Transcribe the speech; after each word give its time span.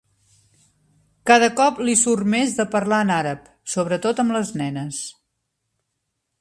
Cada 1.31 1.49
cop 1.59 1.81
li 1.89 1.93
surt 2.05 2.31
més 2.35 2.57
de 2.61 2.67
parlar 2.77 3.03
en 3.07 3.13
àrab, 3.19 3.47
sobretot 3.77 4.25
amb 4.25 4.37
les 4.39 4.53
nenes. 4.65 5.07